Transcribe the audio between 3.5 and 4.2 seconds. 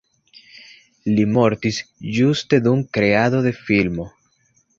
filmo.